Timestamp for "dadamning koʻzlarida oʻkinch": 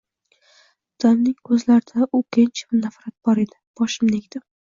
1.03-2.63